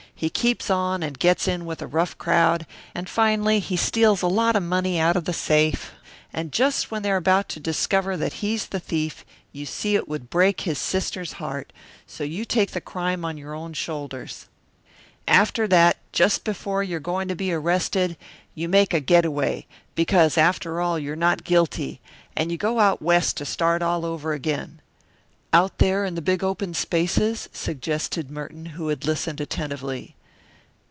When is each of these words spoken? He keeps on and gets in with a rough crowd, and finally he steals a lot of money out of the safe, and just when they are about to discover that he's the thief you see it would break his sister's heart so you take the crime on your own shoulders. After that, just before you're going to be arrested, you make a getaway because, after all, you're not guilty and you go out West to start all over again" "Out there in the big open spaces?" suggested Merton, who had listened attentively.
He 0.21 0.29
keeps 0.29 0.69
on 0.69 1.01
and 1.01 1.17
gets 1.17 1.47
in 1.47 1.65
with 1.65 1.81
a 1.81 1.87
rough 1.87 2.15
crowd, 2.19 2.67
and 2.93 3.09
finally 3.09 3.59
he 3.59 3.75
steals 3.75 4.21
a 4.21 4.27
lot 4.27 4.55
of 4.55 4.61
money 4.61 4.99
out 4.99 5.15
of 5.15 5.25
the 5.25 5.33
safe, 5.33 5.93
and 6.31 6.51
just 6.51 6.91
when 6.91 7.01
they 7.01 7.09
are 7.09 7.15
about 7.17 7.49
to 7.49 7.59
discover 7.59 8.15
that 8.17 8.33
he's 8.33 8.67
the 8.67 8.79
thief 8.79 9.25
you 9.51 9.65
see 9.65 9.95
it 9.95 10.07
would 10.07 10.29
break 10.29 10.61
his 10.61 10.77
sister's 10.77 11.33
heart 11.33 11.73
so 12.05 12.23
you 12.23 12.45
take 12.45 12.69
the 12.69 12.79
crime 12.81 13.25
on 13.25 13.35
your 13.39 13.55
own 13.55 13.73
shoulders. 13.73 14.45
After 15.27 15.67
that, 15.69 15.97
just 16.13 16.43
before 16.43 16.83
you're 16.83 16.99
going 16.99 17.27
to 17.27 17.35
be 17.35 17.51
arrested, 17.51 18.15
you 18.53 18.69
make 18.69 18.93
a 18.93 18.99
getaway 18.99 19.65
because, 19.95 20.37
after 20.37 20.79
all, 20.79 20.99
you're 20.99 21.15
not 21.15 21.43
guilty 21.43 21.99
and 22.37 22.51
you 22.51 22.59
go 22.59 22.79
out 22.79 23.01
West 23.01 23.37
to 23.37 23.43
start 23.45 23.81
all 23.81 24.05
over 24.05 24.33
again" 24.33 24.81
"Out 25.53 25.79
there 25.79 26.05
in 26.05 26.15
the 26.15 26.21
big 26.21 26.45
open 26.45 26.73
spaces?" 26.73 27.49
suggested 27.51 28.31
Merton, 28.31 28.67
who 28.67 28.87
had 28.87 29.03
listened 29.03 29.41
attentively. 29.41 30.15